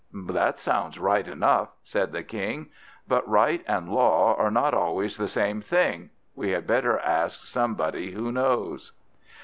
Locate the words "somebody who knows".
7.45-8.93